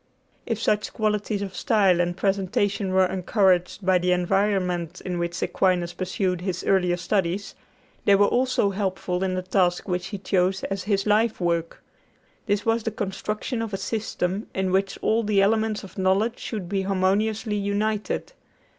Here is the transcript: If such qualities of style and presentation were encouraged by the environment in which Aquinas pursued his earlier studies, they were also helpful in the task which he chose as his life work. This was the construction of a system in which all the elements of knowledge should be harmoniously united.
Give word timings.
If 0.47 0.59
such 0.59 0.93
qualities 0.93 1.43
of 1.43 1.55
style 1.55 2.01
and 2.01 2.17
presentation 2.17 2.91
were 2.91 3.05
encouraged 3.05 3.85
by 3.85 3.99
the 3.99 4.13
environment 4.13 4.99
in 5.05 5.19
which 5.19 5.43
Aquinas 5.43 5.93
pursued 5.93 6.41
his 6.41 6.63
earlier 6.63 6.97
studies, 6.97 7.53
they 8.05 8.15
were 8.15 8.25
also 8.25 8.71
helpful 8.71 9.23
in 9.23 9.35
the 9.35 9.43
task 9.43 9.87
which 9.87 10.07
he 10.07 10.17
chose 10.17 10.63
as 10.63 10.85
his 10.85 11.05
life 11.05 11.39
work. 11.39 11.83
This 12.47 12.65
was 12.65 12.81
the 12.81 12.89
construction 12.89 13.61
of 13.61 13.75
a 13.75 13.77
system 13.77 14.47
in 14.55 14.71
which 14.71 14.97
all 15.03 15.21
the 15.21 15.39
elements 15.39 15.83
of 15.83 15.99
knowledge 15.99 16.39
should 16.39 16.67
be 16.67 16.81
harmoniously 16.81 17.57
united. 17.57 18.33